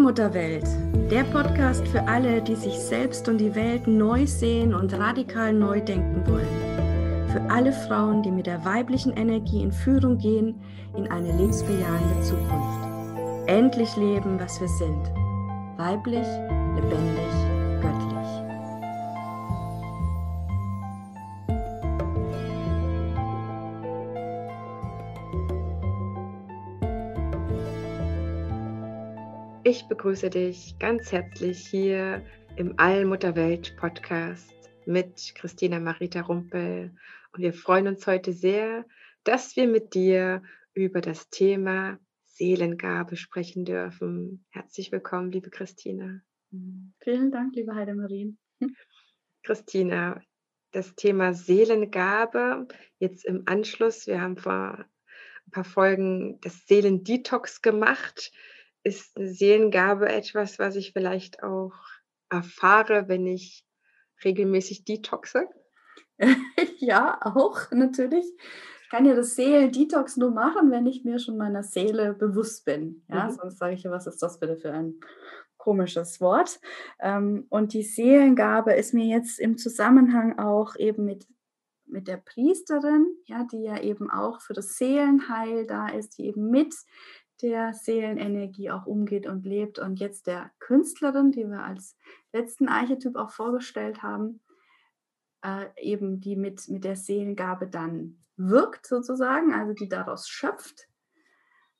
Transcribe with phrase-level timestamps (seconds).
[0.00, 0.64] Allmutterwelt,
[1.10, 5.78] der Podcast für alle, die sich selbst und die Welt neu sehen und radikal neu
[5.82, 7.28] denken wollen.
[7.30, 10.58] Für alle Frauen, die mit der weiblichen Energie in Führung gehen
[10.96, 12.88] in eine lebensbejahende Zukunft.
[13.46, 15.12] Endlich leben, was wir sind.
[15.76, 16.26] Weiblich,
[16.76, 17.39] lebendig,
[29.90, 36.94] begrüße dich ganz herzlich hier im Allmutterwelt Podcast mit Christina Marita Rumpel.
[37.32, 38.86] Und wir freuen uns heute sehr,
[39.24, 40.44] dass wir mit dir
[40.74, 44.44] über das Thema Seelengabe sprechen dürfen.
[44.50, 46.20] Herzlich willkommen, liebe Christina.
[47.00, 48.38] Vielen Dank, liebe Heidemarien.
[49.42, 50.22] Christina,
[50.70, 52.68] das Thema Seelengabe,
[53.00, 54.84] jetzt im Anschluss, wir haben vor
[55.46, 58.30] ein paar Folgen das Seelendetox gemacht
[58.82, 61.74] ist eine Seelengabe etwas, was ich vielleicht auch
[62.30, 63.66] erfahre, wenn ich
[64.24, 65.48] regelmäßig detoxe?
[66.78, 68.26] ja, auch natürlich.
[68.82, 73.04] Ich kann ja das Seelen-Detox nur machen, wenn ich mir schon meiner Seele bewusst bin.
[73.08, 73.30] Ja, mhm.
[73.30, 75.00] sonst sage ich ja, was ist das bitte für ein
[75.58, 76.60] komisches Wort?
[76.98, 81.26] Ähm, und die Seelengabe ist mir jetzt im Zusammenhang auch eben mit
[81.90, 86.50] mit der Priesterin, ja, die ja eben auch für das Seelenheil da ist, die eben
[86.50, 86.74] mit
[87.42, 89.78] der Seelenenergie auch umgeht und lebt.
[89.78, 91.96] Und jetzt der Künstlerin, die wir als
[92.32, 94.40] letzten Archetyp auch vorgestellt haben,
[95.42, 100.88] äh, eben die mit, mit der Seelengabe dann wirkt sozusagen, also die daraus schöpft,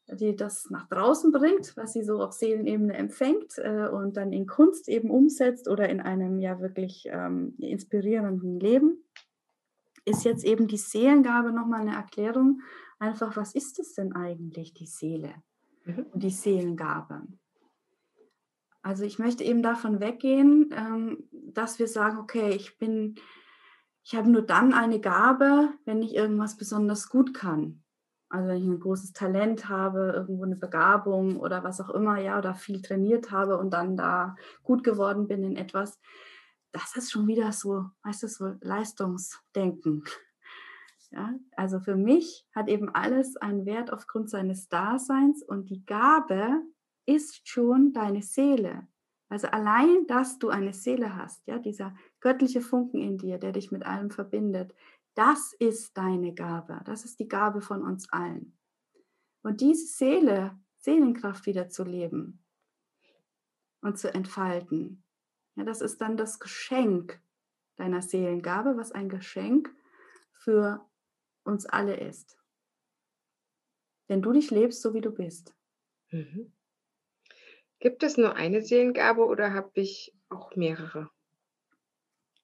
[0.06, 4.47] die das nach draußen bringt, was sie so auf Seelenebene empfängt äh, und dann in
[4.47, 9.05] Kunst eben umsetzt oder in einem ja wirklich ähm, inspirierenden Leben,
[10.05, 12.61] ist jetzt eben die Seelengabe nochmal eine Erklärung,
[12.98, 15.34] einfach, was ist es denn eigentlich, die Seele?
[15.96, 16.06] Mhm.
[16.12, 17.23] und die Seelengabe.
[18.83, 23.17] Also ich möchte eben davon weggehen, ähm, dass wir sagen, okay, ich bin,
[24.02, 27.83] ich habe nur dann eine Gabe, wenn ich irgendwas besonders gut kann.
[28.30, 32.39] Also wenn ich ein großes Talent habe, irgendwo eine Begabung oder was auch immer, ja,
[32.39, 35.98] oder viel trainiert habe und dann da gut geworden bin in etwas,
[36.72, 40.05] das ist schon wieder so, weißt du, so Leistungsdenken.
[41.12, 46.62] Ja, also für mich hat eben alles einen Wert aufgrund seines Daseins und die Gabe
[47.04, 48.86] ist schon deine Seele.
[49.28, 53.72] Also allein, dass du eine Seele hast, ja, dieser göttliche Funken in dir, der dich
[53.72, 54.74] mit allem verbindet,
[55.14, 56.80] das ist deine Gabe.
[56.84, 58.56] Das ist die Gabe von uns allen.
[59.42, 62.44] Und diese Seele, Seelenkraft wieder zu leben
[63.82, 65.02] und zu entfalten,
[65.56, 67.20] ja, das ist dann das Geschenk
[67.77, 69.74] deiner Seelengabe, was ein Geschenk
[70.32, 70.86] für
[71.45, 72.39] uns alle ist.
[74.08, 75.55] Denn du dich lebst, so wie du bist.
[76.11, 76.52] Mhm.
[77.78, 81.11] Gibt es nur eine Seelengabe oder habe ich auch mehrere?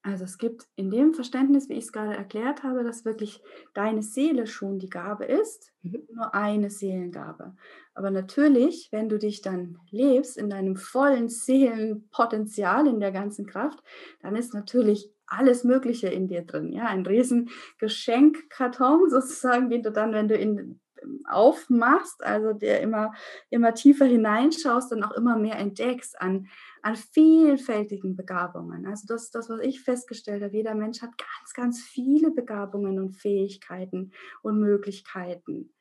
[0.06, 3.42] Also es gibt in dem Verständnis, wie ich es gerade erklärt habe, dass wirklich
[3.74, 6.06] deine Seele schon die Gabe ist, mhm.
[6.14, 7.56] nur eine Seelengabe.
[7.92, 13.82] Aber natürlich, wenn du dich dann lebst in deinem vollen Seelenpotenzial, in der ganzen Kraft,
[14.20, 16.72] dann ist natürlich alles Mögliche in dir drin.
[16.72, 22.80] Ja, ein riesen Geschenkkarton sozusagen, den du dann, wenn du ihn ähm, aufmachst, also der
[22.80, 23.12] immer,
[23.50, 26.48] immer tiefer hineinschaust und auch immer mehr entdeckst an,
[26.82, 28.86] an vielfältigen Begabungen.
[28.86, 30.56] Also das ist das, was ich festgestellt habe.
[30.56, 34.12] Jeder Mensch hat ganz, ganz viele Begabungen und Fähigkeiten
[34.42, 35.72] und Möglichkeiten.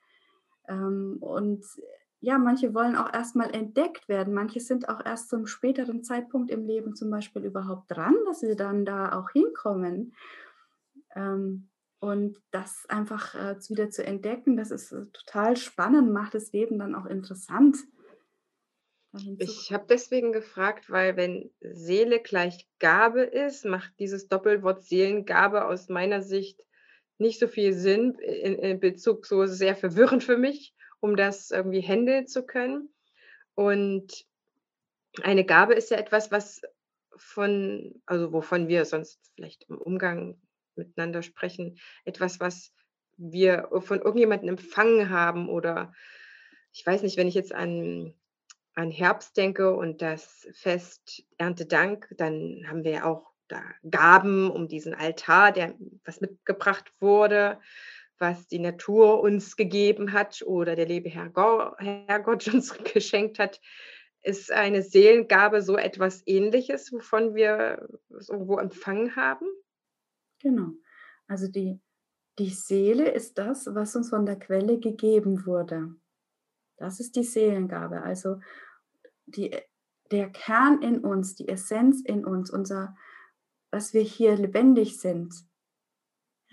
[0.68, 1.64] Ähm, und
[2.26, 4.34] ja, manche wollen auch erstmal entdeckt werden.
[4.34, 8.56] Manche sind auch erst zum späteren Zeitpunkt im Leben zum Beispiel überhaupt dran, dass sie
[8.56, 10.16] dann da auch hinkommen.
[11.16, 11.70] Ähm,
[12.00, 16.80] und das einfach äh, wieder zu entdecken, das ist äh, total spannend, macht das Leben
[16.80, 17.78] dann auch interessant.
[19.38, 25.90] Ich habe deswegen gefragt, weil wenn Seele gleich Gabe ist, macht dieses Doppelwort Seelengabe aus
[25.90, 26.60] meiner Sicht
[27.20, 30.75] nicht so viel Sinn in, in Bezug, so sehr verwirrend für mich
[31.06, 32.90] um das irgendwie handeln zu können.
[33.54, 34.26] Und
[35.22, 36.62] eine Gabe ist ja etwas, was
[37.16, 40.42] von, also wovon wir sonst vielleicht im Umgang
[40.76, 42.74] miteinander sprechen, etwas, was
[43.18, 45.94] wir von irgendjemandem empfangen haben oder
[46.74, 48.14] ich weiß nicht, wenn ich jetzt an,
[48.74, 54.68] an Herbst denke und das Fest Erntedank, dann haben wir ja auch da Gaben um
[54.68, 57.60] diesen Altar, der was mitgebracht wurde
[58.20, 63.60] was die Natur uns gegeben hat oder der liebe Herrgott uns geschenkt hat,
[64.22, 69.46] ist eine Seelengabe so etwas Ähnliches, wovon wir irgendwo empfangen haben?
[70.40, 70.72] Genau.
[71.28, 71.80] Also die,
[72.40, 75.96] die Seele ist das, was uns von der Quelle gegeben wurde.
[76.78, 78.02] Das ist die Seelengabe.
[78.02, 78.40] Also
[79.28, 79.56] die,
[80.12, 82.96] der Kern in uns, die Essenz in uns, unser,
[83.72, 85.34] dass wir hier lebendig sind,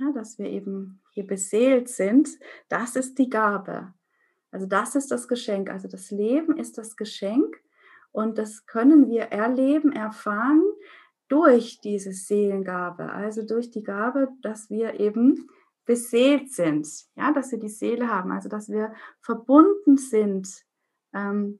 [0.02, 2.28] ja, dass wir eben hier beseelt sind,
[2.69, 3.93] das ist die Gabe.
[4.50, 5.70] Also das ist das Geschenk.
[5.70, 7.56] Also das Leben ist das Geschenk
[8.10, 10.62] und das können wir erleben, erfahren
[11.28, 13.12] durch diese Seelengabe.
[13.12, 15.49] Also durch die Gabe, dass wir eben
[15.84, 20.49] beseelt sind, ja, dass wir die Seele haben, also dass wir verbunden sind
[21.12, 21.58] ähm,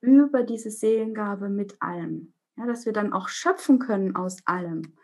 [0.00, 4.94] über diese Seelengabe mit allem, ja, dass wir dann auch schöpfen können aus allem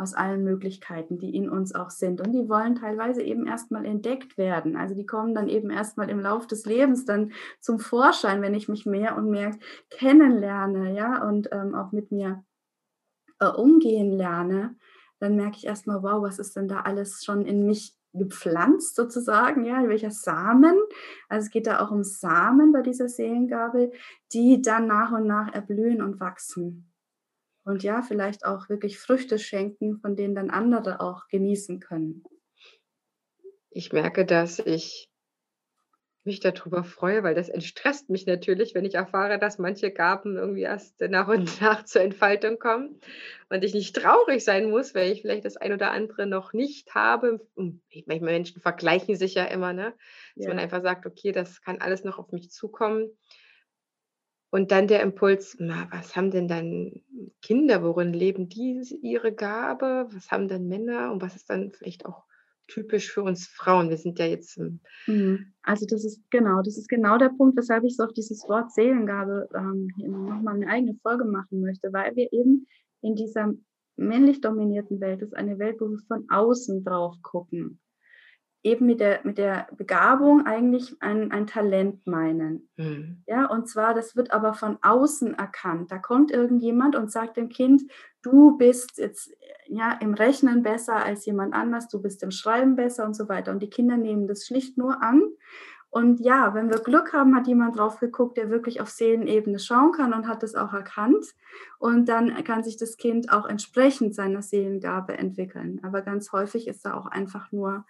[0.00, 2.20] aus allen Möglichkeiten, die in uns auch sind.
[2.20, 4.76] Und die wollen teilweise eben erstmal entdeckt werden.
[4.76, 8.68] Also die kommen dann eben erstmal im Lauf des Lebens dann zum Vorschein, wenn ich
[8.68, 9.56] mich mehr und mehr
[9.90, 12.44] kennenlerne, ja, und ähm, auch mit mir
[13.40, 14.76] äh, umgehen lerne,
[15.18, 19.64] dann merke ich erstmal, wow, was ist denn da alles schon in mich gepflanzt sozusagen,
[19.64, 20.76] ja, welcher Samen.
[21.28, 23.92] Also es geht da auch um Samen bei dieser Seelengabe,
[24.32, 26.89] die dann nach und nach erblühen und wachsen
[27.64, 32.24] und ja, vielleicht auch wirklich Früchte schenken, von denen dann andere auch genießen können.
[33.70, 35.10] Ich merke, dass ich
[36.24, 40.62] mich darüber freue, weil das entstresst mich natürlich, wenn ich erfahre, dass manche Gaben irgendwie
[40.62, 43.00] erst nach und nach zur Entfaltung kommen
[43.48, 46.94] und ich nicht traurig sein muss, weil ich vielleicht das ein oder andere noch nicht
[46.94, 47.40] habe.
[47.56, 49.94] Manchmal Menschen vergleichen sich ja immer, ne?
[50.36, 50.50] dass ja.
[50.50, 53.10] man einfach sagt, okay, das kann alles noch auf mich zukommen.
[54.50, 57.02] Und dann der Impuls, na, was haben denn dann
[57.40, 60.08] Kinder, worin leben die ihre Gabe?
[60.12, 62.24] Was haben denn Männer und was ist dann vielleicht auch
[62.66, 63.90] typisch für uns Frauen?
[63.90, 64.58] Wir sind ja jetzt
[65.06, 65.52] mhm.
[65.62, 68.72] Also das ist genau, das ist genau der Punkt, weshalb ich so auf dieses Wort
[68.72, 72.66] Seelengabe ähm, nochmal eine eigene Folge machen möchte, weil wir eben
[73.02, 73.52] in dieser
[73.96, 77.79] männlich dominierten Welt, ist eine Welt, wo wir von außen drauf gucken
[78.62, 82.68] eben mit der, mit der Begabung eigentlich ein, ein Talent meinen.
[82.76, 83.22] Mhm.
[83.26, 85.90] Ja, und zwar, das wird aber von außen erkannt.
[85.90, 87.82] Da kommt irgendjemand und sagt dem Kind,
[88.22, 89.32] du bist jetzt
[89.66, 93.52] ja im Rechnen besser als jemand anders, du bist im Schreiben besser und so weiter.
[93.52, 95.22] Und die Kinder nehmen das schlicht nur an.
[95.88, 99.90] Und ja, wenn wir Glück haben, hat jemand drauf geguckt, der wirklich auf Seelenebene schauen
[99.90, 101.24] kann und hat das auch erkannt.
[101.78, 105.80] Und dann kann sich das Kind auch entsprechend seiner Seelengabe entwickeln.
[105.82, 107.86] Aber ganz häufig ist da auch einfach nur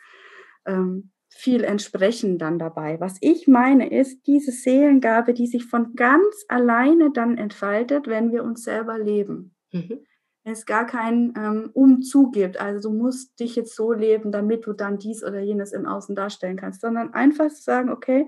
[0.67, 2.99] ähm, viel entsprechen dann dabei.
[3.01, 8.43] Was ich meine, ist diese Seelengabe, die sich von ganz alleine dann entfaltet, wenn wir
[8.43, 9.55] uns selber leben.
[9.73, 10.01] Mhm.
[10.43, 14.73] Es gar keinen ähm, Umzug gibt, also du musst dich jetzt so leben, damit du
[14.73, 18.27] dann dies oder jenes im Außen darstellen kannst, sondern einfach zu sagen, okay,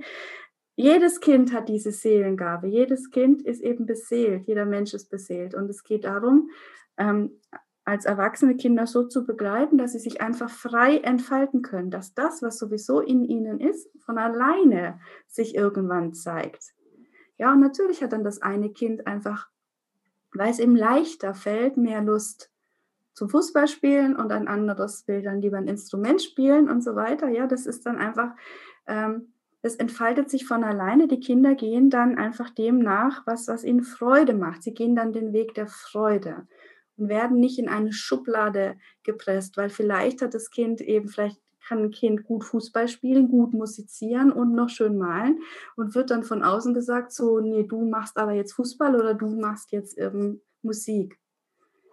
[0.77, 5.69] jedes Kind hat diese Seelengabe, jedes Kind ist eben beseelt, jeder Mensch ist beseelt und
[5.71, 6.51] es geht darum,
[6.99, 7.41] ähm,
[7.85, 12.43] als erwachsene Kinder so zu begleiten, dass sie sich einfach frei entfalten können, dass das,
[12.43, 16.75] was sowieso in ihnen ist, von alleine sich irgendwann zeigt.
[17.39, 19.49] Ja, und natürlich hat dann das eine Kind einfach,
[20.33, 22.51] weil es ihm leichter fällt, mehr Lust
[23.15, 27.29] zum Fußballspielen und ein anderes will dann lieber ein Instrument spielen und so weiter.
[27.29, 28.31] Ja, das ist dann einfach,
[28.87, 31.09] ähm, es entfaltet sich von alleine.
[31.09, 34.63] Die Kinder gehen dann einfach dem nach, was, was ihnen Freude macht.
[34.63, 36.47] Sie gehen dann den Weg der Freude
[36.97, 41.79] und werden nicht in eine Schublade gepresst, weil vielleicht hat das Kind eben, vielleicht kann
[41.79, 45.41] ein Kind gut Fußball spielen, gut musizieren und noch schön malen
[45.77, 49.29] und wird dann von außen gesagt, so, nee, du machst aber jetzt Fußball oder du
[49.29, 51.19] machst jetzt ähm, Musik.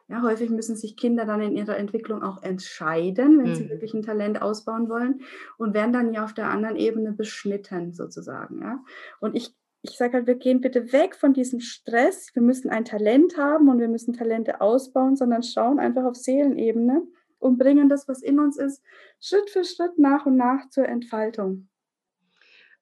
[0.07, 3.55] Ja, häufig müssen sich Kinder dann in ihrer Entwicklung auch entscheiden, wenn mhm.
[3.55, 5.21] sie wirklich ein Talent ausbauen wollen
[5.57, 8.59] und werden dann ja auf der anderen Ebene beschnitten sozusagen.
[8.59, 8.83] Ja.
[9.19, 12.31] Und ich ich sage halt, wir gehen bitte weg von diesem Stress.
[12.33, 17.03] Wir müssen ein Talent haben und wir müssen Talente ausbauen, sondern schauen einfach auf Seelenebene
[17.39, 18.83] und bringen das, was in uns ist,
[19.21, 21.69] Schritt für Schritt nach und nach zur Entfaltung.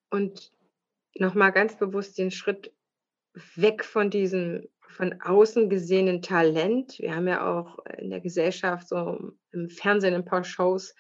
[0.10, 0.52] Und
[1.16, 2.74] nochmal ganz bewusst den Schritt
[3.56, 6.98] weg von diesem von außen gesehenen Talent.
[6.98, 10.96] Wir haben ja auch in der Gesellschaft so im Fernsehen ein paar Shows,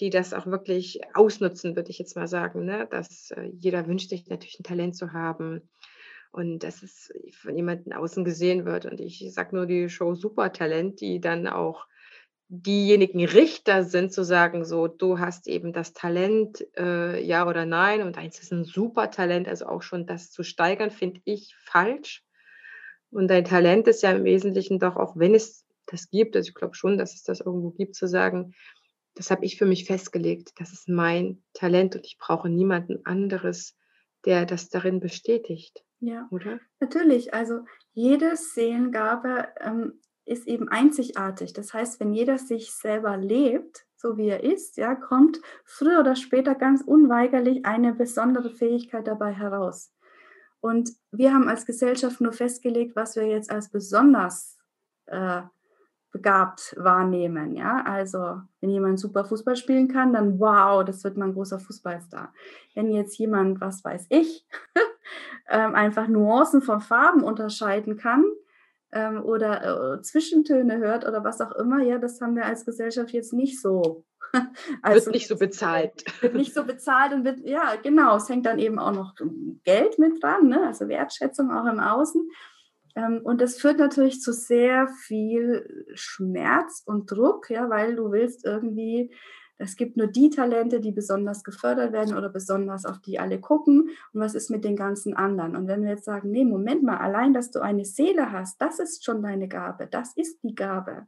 [0.00, 2.64] die das auch wirklich ausnutzen, würde ich jetzt mal sagen.
[2.64, 2.88] Ne?
[2.90, 5.68] Dass äh, jeder wünscht sich natürlich ein Talent zu haben
[6.32, 8.86] und dass es von jemandem außen gesehen wird.
[8.86, 11.86] Und ich sage nur die Show Supertalent, die dann auch
[12.48, 18.02] diejenigen Richter sind, zu sagen, so, du hast eben das Talent, äh, ja oder nein,
[18.02, 22.24] und eins ist ein Supertalent, also auch schon das zu steigern, finde ich falsch.
[23.12, 26.54] Und dein Talent ist ja im Wesentlichen doch, auch wenn es das gibt, also ich
[26.54, 28.54] glaube schon, dass es das irgendwo gibt, zu sagen,
[29.20, 30.52] das habe ich für mich festgelegt.
[30.56, 33.76] Das ist mein Talent und ich brauche niemanden anderes,
[34.24, 35.84] der das darin bestätigt.
[35.98, 36.58] Ja, oder?
[36.80, 37.34] Natürlich.
[37.34, 41.52] Also jede Seelengabe ähm, ist eben einzigartig.
[41.52, 46.16] Das heißt, wenn jeder sich selber lebt, so wie er ist, ja, kommt früher oder
[46.16, 49.92] später ganz unweigerlich eine besondere Fähigkeit dabei heraus.
[50.60, 54.56] Und wir haben als Gesellschaft nur festgelegt, was wir jetzt als besonders
[55.04, 55.42] äh,
[56.12, 57.54] begabt wahrnehmen.
[57.54, 61.58] Ja, also wenn jemand super Fußball spielen kann, dann wow, das wird mal ein großer
[61.58, 62.32] Fußballstar.
[62.74, 64.46] Wenn jetzt jemand, was weiß ich,
[65.48, 68.24] ähm, einfach Nuancen von Farben unterscheiden kann
[68.92, 73.10] ähm, oder äh, Zwischentöne hört oder was auch immer, ja, das haben wir als Gesellschaft
[73.10, 74.04] jetzt nicht so.
[74.82, 76.04] also, wird nicht so bezahlt.
[76.22, 79.14] Wird nicht so bezahlt und wird, ja, genau, es hängt dann eben auch noch
[79.64, 80.66] Geld mit dran, ne?
[80.66, 82.28] also Wertschätzung auch im Außen.
[83.00, 88.44] Ähm, und das führt natürlich zu sehr viel Schmerz und Druck, ja, weil du willst
[88.44, 89.12] irgendwie,
[89.58, 93.90] es gibt nur die Talente, die besonders gefördert werden oder besonders auf die alle gucken.
[94.12, 95.56] Und was ist mit den ganzen anderen?
[95.56, 98.78] Und wenn wir jetzt sagen, nee, Moment mal, allein, dass du eine Seele hast, das
[98.78, 101.06] ist schon deine Gabe, das ist die Gabe.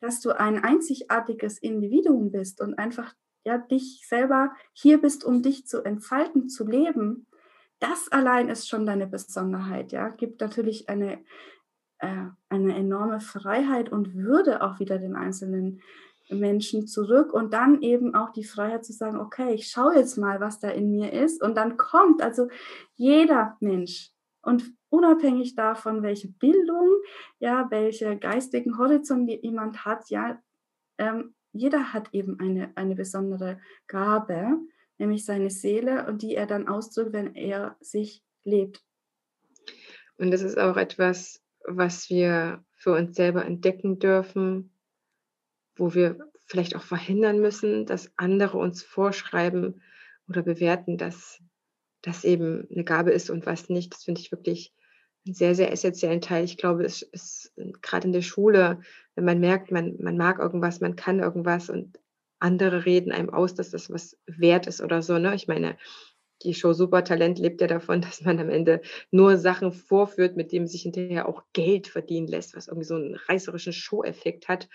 [0.00, 3.14] Dass du ein einzigartiges Individuum bist und einfach
[3.44, 7.26] ja, dich selber hier bist, um dich zu entfalten, zu leben
[7.78, 11.18] das allein ist schon deine Besonderheit, ja, gibt natürlich eine,
[11.98, 15.82] äh, eine enorme Freiheit und Würde auch wieder den einzelnen
[16.28, 20.40] Menschen zurück und dann eben auch die Freiheit zu sagen, okay, ich schaue jetzt mal,
[20.40, 22.48] was da in mir ist und dann kommt also
[22.94, 24.10] jeder Mensch
[24.42, 26.88] und unabhängig davon, welche Bildung,
[27.38, 30.40] ja, welche geistigen Horizont jemand hat, ja,
[30.98, 34.58] ähm, jeder hat eben eine, eine besondere Gabe
[34.98, 38.82] nämlich seine Seele und die er dann ausdrückt, wenn er sich lebt.
[40.18, 44.70] Und das ist auch etwas, was wir für uns selber entdecken dürfen,
[45.74, 49.82] wo wir vielleicht auch verhindern müssen, dass andere uns vorschreiben
[50.28, 51.42] oder bewerten, dass
[52.02, 53.92] das eben eine Gabe ist und was nicht.
[53.92, 54.72] Das finde ich wirklich
[55.26, 56.44] einen sehr, sehr essentiellen Teil.
[56.44, 58.80] Ich glaube, es ist gerade in der Schule,
[59.16, 61.98] wenn man merkt, man, man mag irgendwas, man kann irgendwas und
[62.38, 65.18] andere reden einem aus, dass das was wert ist oder so.
[65.18, 65.34] Ne?
[65.34, 65.76] Ich meine,
[66.42, 70.66] die Show Supertalent lebt ja davon, dass man am Ende nur Sachen vorführt, mit denen
[70.66, 74.68] sich hinterher auch Geld verdienen lässt, was irgendwie so einen reißerischen Show-Effekt hat.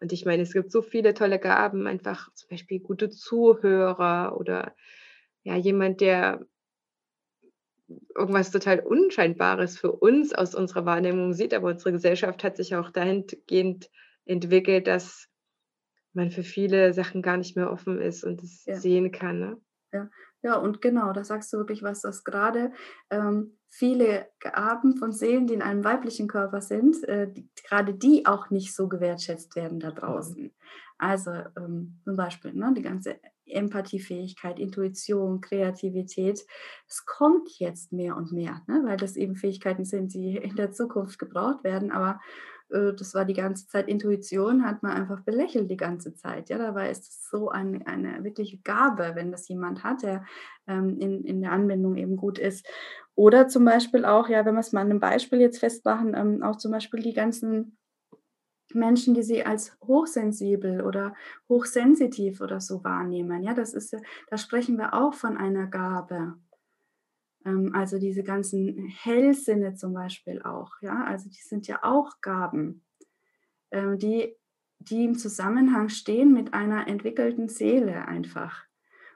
[0.00, 4.74] Und ich meine, es gibt so viele tolle Gaben, einfach zum Beispiel gute Zuhörer oder
[5.44, 6.44] ja, jemand, der
[8.16, 12.90] irgendwas total Unscheinbares für uns aus unserer Wahrnehmung sieht, aber unsere Gesellschaft hat sich auch
[12.90, 13.90] dahingehend
[14.24, 15.28] entwickelt, dass
[16.14, 18.76] man für viele Sachen gar nicht mehr offen ist und es ja.
[18.76, 19.40] sehen kann.
[19.40, 19.60] Ne?
[19.92, 20.10] Ja.
[20.42, 22.72] ja, und genau, da sagst du wirklich was, dass gerade
[23.10, 28.26] ähm, viele Gaben von Seelen, die in einem weiblichen Körper sind, äh, die, gerade die
[28.26, 30.42] auch nicht so gewertschätzt werden da draußen.
[30.42, 30.50] Mhm.
[30.98, 33.16] Also ähm, zum Beispiel ne, die ganze
[33.46, 36.44] Empathiefähigkeit, Intuition, Kreativität,
[36.88, 40.72] es kommt jetzt mehr und mehr, ne, weil das eben Fähigkeiten sind, die in der
[40.72, 41.90] Zukunft gebraucht werden.
[41.90, 42.20] Aber
[42.74, 46.50] das war die ganze Zeit Intuition, hat man einfach belächelt die ganze Zeit.
[46.50, 50.24] Ja, dabei ist es so eine, eine wirkliche Gabe, wenn das jemand hat, der
[50.66, 52.66] ähm, in, in der Anwendung eben gut ist.
[53.14, 56.42] Oder zum Beispiel auch, ja, wenn wir es mal an einem Beispiel jetzt festmachen, ähm,
[56.42, 57.78] auch zum Beispiel die ganzen
[58.72, 61.14] Menschen, die sie als hochsensibel oder
[61.48, 63.42] hochsensitiv oder so wahrnehmen.
[63.42, 63.96] Ja, das ist,
[64.28, 66.34] da sprechen wir auch von einer Gabe.
[67.44, 72.84] Ähm, also diese ganzen Hellsinne zum Beispiel auch, ja, also die sind ja auch Gaben,
[73.70, 74.34] ähm, die,
[74.78, 78.64] die im Zusammenhang stehen mit einer entwickelten Seele einfach.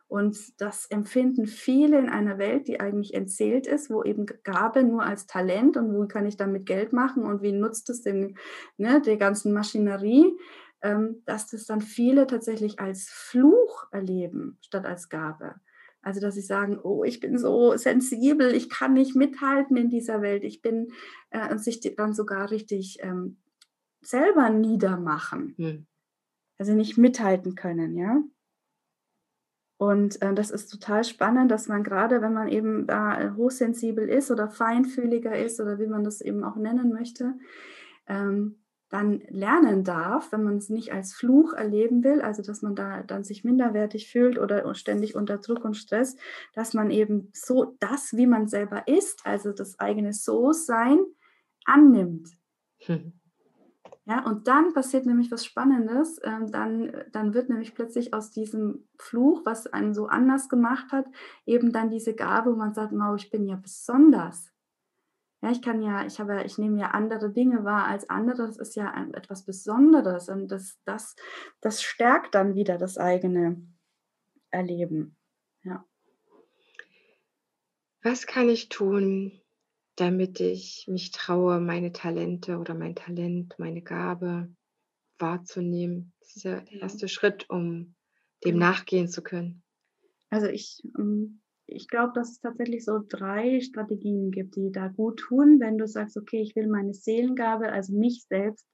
[0.09, 5.03] Und das empfinden viele in einer Welt, die eigentlich entzählt ist, wo eben Gabe nur
[5.03, 8.35] als Talent und wo kann ich damit Geld machen und wie nutzt es dem,
[8.79, 10.35] ne, der ganzen Maschinerie,
[10.81, 15.57] ähm, dass das dann viele tatsächlich als Fluch erleben statt als Gabe.
[16.03, 20.23] Also, dass sie sagen, oh, ich bin so sensibel, ich kann nicht mithalten in dieser
[20.23, 20.45] Welt.
[20.45, 20.93] Ich bin
[21.31, 23.39] äh, und sich dann sogar richtig ähm,
[24.01, 25.55] selber niedermachen.
[25.57, 25.87] Hm.
[26.59, 28.23] Also nicht mithalten können, ja.
[29.79, 34.31] Und äh, das ist total spannend, dass man gerade, wenn man eben da hochsensibel ist
[34.31, 37.35] oder feinfühliger ist oder wie man das eben auch nennen möchte,
[38.09, 38.57] ähm,
[38.89, 43.03] dann lernen darf, wenn man es nicht als Fluch erleben will, also dass man da
[43.03, 46.17] dann sich minderwertig fühlt oder ständig unter Druck und Stress,
[46.55, 50.99] dass man eben so das, wie man selber ist, also das eigene So-Sein,
[51.65, 52.31] annimmt.
[52.79, 53.13] Hm.
[54.07, 56.19] Ja, und dann passiert nämlich was Spannendes.
[56.25, 61.05] Ähm, dann, dann wird nämlich plötzlich aus diesem Fluch, was einen so anders gemacht hat,
[61.45, 64.51] eben dann diese Gabe, wo man sagt, wow, ich bin ja besonders.
[65.41, 68.47] Ja, ich kann ja, ich habe, ich nehme ja andere Dinge wahr als andere.
[68.47, 71.15] Das ist ja etwas Besonderes und das, das,
[71.61, 73.63] das stärkt dann wieder das eigene
[74.51, 75.17] Erleben.
[75.63, 75.85] Ja.
[78.03, 79.41] Was kann ich tun,
[79.97, 84.49] damit ich mich traue, meine Talente oder mein Talent, meine Gabe
[85.19, 86.13] wahrzunehmen?
[86.21, 87.95] Das ist ja der erste Schritt, um
[88.45, 88.71] dem ja.
[88.71, 89.63] nachgehen zu können.
[90.31, 95.21] Also ich ähm, ich glaube, dass es tatsächlich so drei Strategien gibt, die da gut
[95.21, 98.67] tun, wenn du sagst, okay, ich will meine Seelengabe, also mich selbst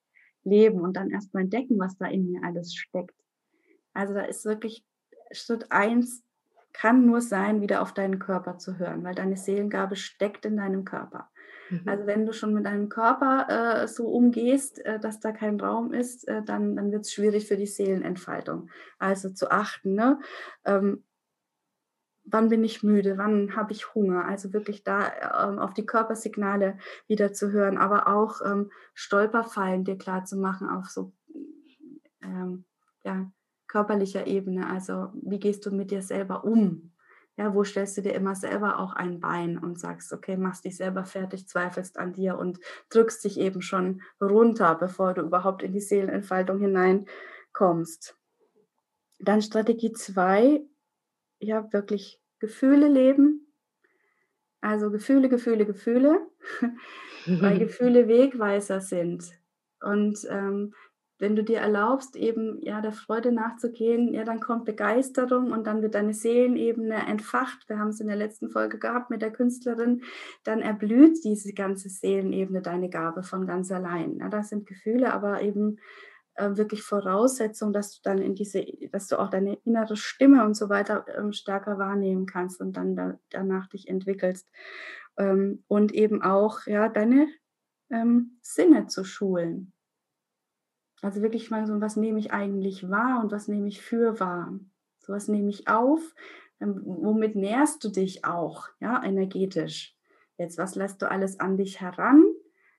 [0.44, 3.16] leben und dann erstmal entdecken, was da in mir alles steckt.
[3.92, 4.84] Also da ist wirklich
[5.32, 6.22] Schritt eins
[6.72, 10.84] kann nur sein, wieder auf deinen Körper zu hören, weil deine Seelengabe steckt in deinem
[10.84, 11.30] Körper.
[11.70, 11.82] Mhm.
[11.86, 15.92] Also wenn du schon mit deinem Körper äh, so umgehst, äh, dass da kein Raum
[15.92, 18.70] ist, äh, dann, dann wird es schwierig für die Seelenentfaltung.
[18.98, 20.18] Also zu achten, ne?
[20.64, 21.04] Ähm,
[22.24, 24.24] wann bin ich müde, wann habe ich Hunger.
[24.26, 29.98] Also wirklich da ähm, auf die Körpersignale wieder zu hören, aber auch ähm, Stolperfallen dir
[29.98, 31.12] klar zu machen auf so
[32.22, 32.64] ähm,
[33.04, 33.30] ja,
[33.66, 34.68] körperlicher Ebene.
[34.68, 36.92] Also wie gehst du mit dir selber um?
[37.36, 40.76] Ja, wo stellst du dir immer selber auch ein Bein und sagst, okay, machst dich
[40.76, 45.72] selber fertig, zweifelst an dir und drückst dich eben schon runter, bevor du überhaupt in
[45.72, 48.16] die Seelenentfaltung hineinkommst.
[49.18, 50.64] Dann Strategie 2,
[51.44, 53.46] ja, wirklich Gefühle leben.
[54.60, 56.26] Also Gefühle, Gefühle, Gefühle,
[57.26, 59.24] weil Gefühle Wegweiser sind.
[59.80, 60.72] Und ähm,
[61.18, 65.80] wenn du dir erlaubst, eben ja der Freude nachzugehen, ja, dann kommt Begeisterung und dann
[65.80, 67.68] wird deine Seelenebene entfacht.
[67.68, 70.02] Wir haben es in der letzten Folge gehabt mit der Künstlerin.
[70.42, 74.18] Dann erblüht diese ganze Seelenebene deine Gabe von ganz allein.
[74.18, 75.78] Ja, das sind Gefühle, aber eben
[76.34, 80.54] äh, wirklich Voraussetzung, dass du dann in diese, dass du auch deine innere Stimme und
[80.54, 84.50] so weiter ähm, stärker wahrnehmen kannst und dann da, danach dich entwickelst.
[85.16, 87.28] Ähm, und eben auch ja deine
[87.90, 89.72] ähm, Sinne zu schulen.
[91.02, 94.58] Also wirklich mal so, was nehme ich eigentlich wahr und was nehme ich für wahr?
[94.98, 96.14] So was nehme ich auf,
[96.60, 99.96] ähm, womit nährst du dich auch, ja, energetisch?
[100.38, 102.24] Jetzt, was lässt du alles an dich heran?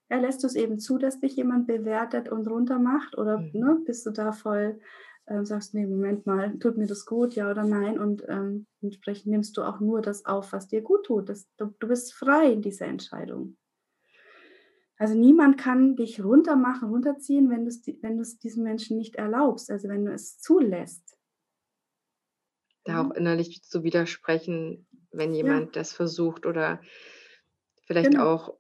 [0.10, 3.18] Ja, lässt du es eben zu, dass dich jemand bewertet und runtermacht?
[3.18, 3.52] Oder mhm.
[3.54, 4.80] ne, bist du da voll,
[5.26, 8.00] äh, sagst, nee, Moment mal, tut mir das gut, ja oder nein?
[8.00, 11.30] Und ähm, entsprechend nimmst du auch nur das auf, was dir gut tut.
[11.30, 13.58] Das, du, du bist frei in dieser Entscheidung.
[14.98, 19.90] Also niemand kann dich runtermachen, runterziehen, wenn du es wenn diesen Menschen nicht erlaubst, also
[19.90, 21.18] wenn du es zulässt.
[22.86, 25.82] Da auch innerlich zu widersprechen, wenn jemand ja.
[25.82, 26.80] das versucht oder
[27.86, 28.32] vielleicht genau.
[28.32, 28.58] auch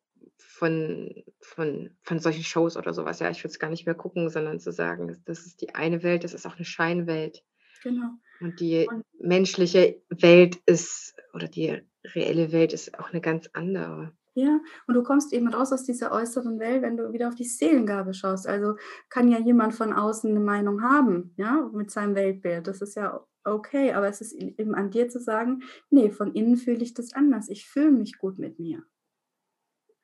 [0.58, 3.20] von, von, von solchen Shows oder sowas.
[3.20, 6.02] Ja, ich würde es gar nicht mehr gucken, sondern zu sagen, das ist die eine
[6.02, 7.44] Welt, das ist auch eine Scheinwelt.
[7.84, 8.12] Genau.
[8.40, 11.82] Und die Und menschliche Welt ist, oder die
[12.16, 14.14] reelle Welt ist auch eine ganz andere.
[14.34, 17.46] Ja, und du kommst eben raus aus dieser äußeren Welt, wenn du wieder auf die
[17.46, 18.48] Seelengabe schaust.
[18.48, 18.76] Also
[19.10, 22.68] kann ja jemand von außen eine Meinung haben, ja, mit seinem Weltbild.
[22.68, 26.58] Das ist ja okay, aber es ist eben an dir zu sagen, nee, von innen
[26.58, 27.50] fühle ich das anders.
[27.50, 28.84] Ich fühle mich gut mit mir.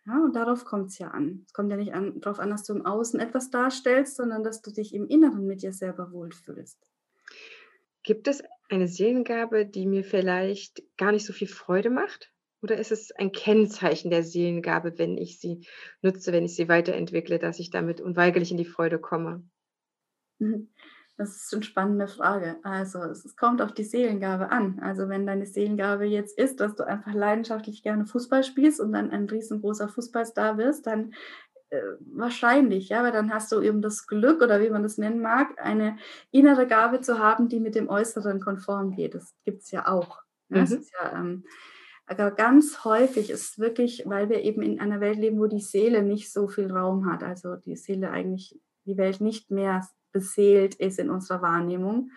[0.06, 1.44] Ja, und darauf kommt es ja an.
[1.46, 4.62] Es kommt ja nicht an, darauf an, dass du im Außen etwas darstellst, sondern dass
[4.62, 6.80] du dich im Inneren mit dir selber wohlfühlst.
[8.04, 12.34] Gibt es eine Seelengabe, die mir vielleicht gar nicht so viel Freude macht?
[12.64, 15.68] Oder ist es ein Kennzeichen der Seelengabe, wenn ich sie
[16.02, 19.48] nutze, wenn ich sie weiterentwickle, dass ich damit unweigerlich in die Freude komme?
[21.18, 22.58] Das ist eine spannende Frage.
[22.64, 24.80] Also es kommt auf die Seelengabe an.
[24.82, 29.12] Also wenn deine Seelengabe jetzt ist, dass du einfach leidenschaftlich gerne Fußball spielst und dann
[29.12, 31.14] ein riesengroßer Fußballstar wirst, dann
[31.70, 31.82] äh,
[32.14, 35.50] wahrscheinlich, ja, weil dann hast du eben das Glück oder wie man das nennen mag,
[35.62, 35.98] eine
[36.32, 39.14] innere Gabe zu haben, die mit dem Äußeren konform geht.
[39.14, 40.22] Das gibt es ja auch.
[40.50, 40.62] Ja, mhm.
[40.62, 41.44] Das ist ja ähm,
[42.12, 46.04] aber ganz häufig ist wirklich, weil wir eben in einer Welt leben, wo die Seele
[46.04, 51.00] nicht so viel Raum hat, also die Seele eigentlich die Welt nicht mehr beseelt ist
[51.00, 52.12] in unserer Wahrnehmung,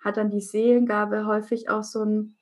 [0.00, 2.36] hat dann die Seelengabe häufig auch so ein,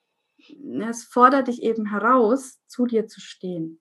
[0.89, 3.81] es fordert dich eben heraus, zu dir zu stehen.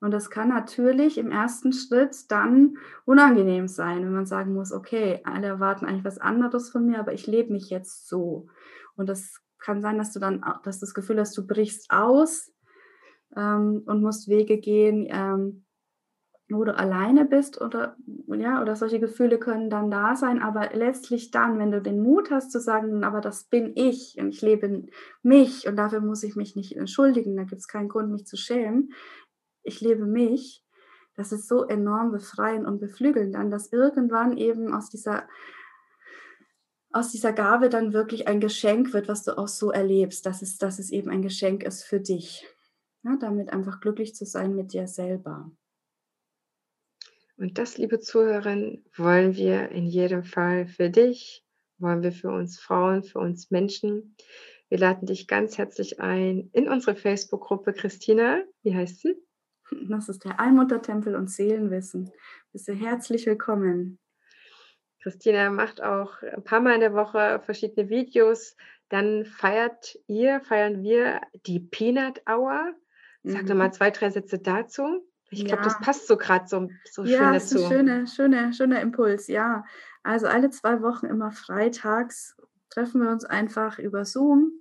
[0.00, 5.20] Und das kann natürlich im ersten Schritt dann unangenehm sein, wenn man sagen muss, okay,
[5.24, 8.46] alle erwarten eigentlich was anderes von mir, aber ich lebe mich jetzt so.
[8.94, 12.52] Und das kann sein, dass du dann dass das Gefühl hast, du brichst aus
[13.36, 15.64] ähm, und musst Wege gehen, ähm,
[16.50, 21.30] wo du alleine bist oder ja, oder solche Gefühle können dann da sein, aber letztlich
[21.30, 24.86] dann, wenn du den Mut hast zu sagen, aber das bin ich und ich lebe
[25.22, 28.36] mich und dafür muss ich mich nicht entschuldigen, da gibt es keinen Grund, mich zu
[28.36, 28.92] schämen.
[29.62, 30.64] Ich lebe mich.
[31.16, 35.24] Das ist so enorm befreiend und beflügelnd dann, dass irgendwann eben aus dieser
[36.90, 40.56] aus dieser Gabe dann wirklich ein Geschenk wird, was du auch so erlebst, dass es,
[40.56, 42.46] dass es eben ein Geschenk ist für dich.
[43.04, 45.50] Ja, damit einfach glücklich zu sein mit dir selber.
[47.38, 51.44] Und das, liebe Zuhörerin, wollen wir in jedem Fall für dich,
[51.78, 54.16] wollen wir für uns Frauen, für uns Menschen.
[54.68, 57.74] Wir laden dich ganz herzlich ein in unsere Facebook-Gruppe.
[57.74, 59.14] Christina, wie heißt sie?
[59.88, 62.10] Das ist der Allmuttertempel und Seelenwissen.
[62.52, 64.00] Bist du herzlich willkommen.
[65.00, 68.56] Christina macht auch ein paar Mal in der Woche verschiedene Videos,
[68.88, 72.74] dann feiert ihr, feiern wir die Peanut Hour.
[73.22, 73.46] Sag mhm.
[73.46, 75.07] doch mal zwei, drei Sätze dazu.
[75.30, 75.64] Ich glaube, ja.
[75.64, 77.58] das passt so gerade so, so ja, schön dazu.
[77.58, 79.64] Ja, ein schöner, schöner, schöner Impuls, ja.
[80.02, 82.36] Also alle zwei Wochen immer freitags
[82.70, 84.52] treffen wir uns einfach über Zoom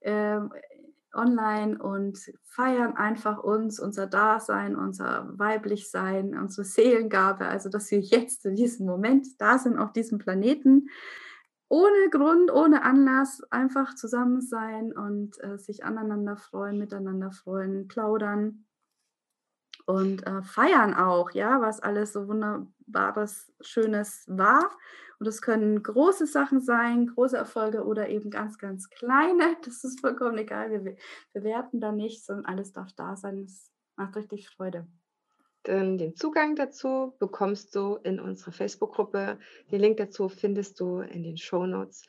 [0.00, 0.40] äh,
[1.14, 8.44] online und feiern einfach uns, unser Dasein, unser Weiblichsein, unsere Seelengabe, also dass wir jetzt
[8.44, 10.88] in diesem Moment da sind auf diesem Planeten
[11.68, 18.66] ohne Grund, ohne Anlass einfach zusammen sein und äh, sich aneinander freuen, miteinander freuen, plaudern
[19.86, 24.70] und äh, feiern auch, ja, was alles so wunderbares, schönes war.
[25.18, 29.56] Und es können große Sachen sein, große Erfolge oder eben ganz, ganz kleine.
[29.64, 30.70] Das ist vollkommen egal.
[30.70, 30.96] Wir
[31.32, 33.44] bewerten da nicht, sondern alles darf da sein.
[33.44, 34.86] Es macht richtig Freude.
[35.62, 39.38] Dann den Zugang dazu bekommst du in unserer Facebook-Gruppe.
[39.70, 42.02] Den Link dazu findest du in den Show Notes.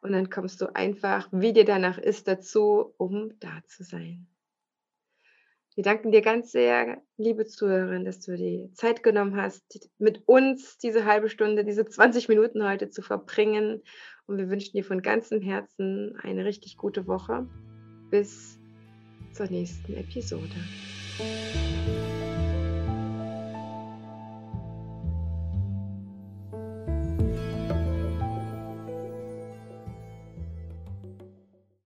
[0.00, 4.26] Und dann kommst du einfach, wie dir danach ist, dazu, um da zu sein.
[5.74, 10.76] Wir danken dir ganz sehr, liebe Zuhörerin, dass du die Zeit genommen hast, mit uns
[10.76, 13.82] diese halbe Stunde, diese 20 Minuten heute zu verbringen.
[14.26, 17.48] Und wir wünschen dir von ganzem Herzen eine richtig gute Woche.
[18.10, 18.58] Bis
[19.32, 20.50] zur nächsten Episode.